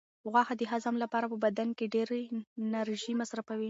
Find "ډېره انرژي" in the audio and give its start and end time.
1.95-3.13